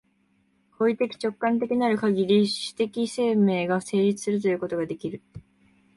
[0.79, 5.21] 行為的直観的なるかぎり、種的生命が成立するということができる。